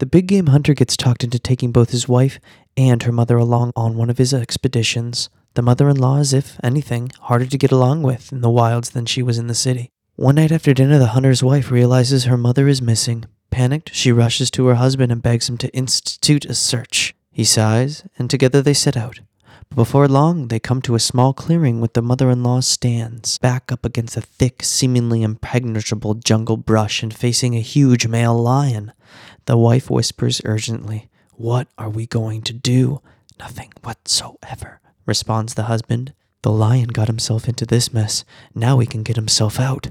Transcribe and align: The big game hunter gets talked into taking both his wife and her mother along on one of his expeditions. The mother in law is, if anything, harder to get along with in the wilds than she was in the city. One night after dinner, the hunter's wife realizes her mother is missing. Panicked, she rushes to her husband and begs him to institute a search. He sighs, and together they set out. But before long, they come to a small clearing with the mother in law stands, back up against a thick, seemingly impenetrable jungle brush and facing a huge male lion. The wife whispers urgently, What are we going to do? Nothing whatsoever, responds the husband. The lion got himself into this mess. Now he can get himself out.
The 0.00 0.06
big 0.06 0.28
game 0.28 0.46
hunter 0.46 0.72
gets 0.72 0.96
talked 0.96 1.24
into 1.24 1.38
taking 1.38 1.72
both 1.72 1.90
his 1.90 2.08
wife 2.08 2.40
and 2.74 3.02
her 3.02 3.12
mother 3.12 3.36
along 3.36 3.72
on 3.76 3.98
one 3.98 4.08
of 4.08 4.16
his 4.16 4.32
expeditions. 4.32 5.28
The 5.52 5.60
mother 5.60 5.90
in 5.90 5.98
law 5.98 6.16
is, 6.16 6.32
if 6.32 6.58
anything, 6.64 7.12
harder 7.20 7.44
to 7.44 7.58
get 7.58 7.70
along 7.70 8.02
with 8.02 8.32
in 8.32 8.40
the 8.40 8.48
wilds 8.48 8.90
than 8.90 9.04
she 9.04 9.22
was 9.22 9.36
in 9.36 9.46
the 9.46 9.54
city. 9.54 9.90
One 10.16 10.36
night 10.36 10.52
after 10.52 10.72
dinner, 10.72 10.98
the 10.98 11.08
hunter's 11.08 11.42
wife 11.42 11.70
realizes 11.70 12.24
her 12.24 12.38
mother 12.38 12.66
is 12.66 12.80
missing. 12.80 13.26
Panicked, 13.50 13.94
she 13.94 14.10
rushes 14.10 14.50
to 14.52 14.66
her 14.68 14.76
husband 14.76 15.12
and 15.12 15.22
begs 15.22 15.50
him 15.50 15.58
to 15.58 15.74
institute 15.74 16.46
a 16.46 16.54
search. 16.54 17.14
He 17.30 17.44
sighs, 17.44 18.02
and 18.18 18.30
together 18.30 18.62
they 18.62 18.72
set 18.72 18.96
out. 18.96 19.20
But 19.68 19.76
before 19.76 20.08
long, 20.08 20.48
they 20.48 20.58
come 20.58 20.80
to 20.82 20.94
a 20.94 20.98
small 20.98 21.34
clearing 21.34 21.78
with 21.78 21.92
the 21.92 22.00
mother 22.00 22.30
in 22.30 22.42
law 22.42 22.60
stands, 22.60 23.36
back 23.36 23.70
up 23.70 23.84
against 23.84 24.16
a 24.16 24.22
thick, 24.22 24.62
seemingly 24.62 25.22
impenetrable 25.22 26.14
jungle 26.14 26.56
brush 26.56 27.02
and 27.02 27.12
facing 27.12 27.54
a 27.54 27.60
huge 27.60 28.06
male 28.06 28.36
lion. 28.36 28.92
The 29.50 29.56
wife 29.56 29.90
whispers 29.90 30.40
urgently, 30.44 31.10
What 31.32 31.66
are 31.76 31.90
we 31.90 32.06
going 32.06 32.42
to 32.42 32.52
do? 32.52 33.02
Nothing 33.36 33.72
whatsoever, 33.82 34.78
responds 35.06 35.54
the 35.54 35.64
husband. 35.64 36.12
The 36.42 36.52
lion 36.52 36.90
got 36.90 37.08
himself 37.08 37.48
into 37.48 37.66
this 37.66 37.92
mess. 37.92 38.24
Now 38.54 38.78
he 38.78 38.86
can 38.86 39.02
get 39.02 39.16
himself 39.16 39.58
out. 39.58 39.88